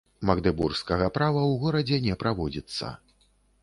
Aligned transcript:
Магдэбургскага 0.29 1.11
права 1.19 1.43
ў 1.51 1.63
горадзе 1.67 2.03
не 2.09 2.19
праводзіцца. 2.25 2.85